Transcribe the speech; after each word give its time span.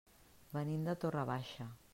Venim 0.55 0.87
de 0.89 0.97
Torre 1.05 1.27
Baixa. 1.33 1.73